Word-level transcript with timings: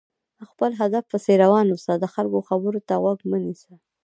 خپل 0.49 0.71
هدف 0.81 1.03
پسې 1.11 1.33
روان 1.43 1.65
اوسه، 1.73 1.93
د 1.97 2.05
خلکو 2.13 2.39
خبرو 2.49 2.79
ته 2.87 2.93
غوږ 3.01 3.19
مه 3.29 3.37
نيسه! 3.45 3.73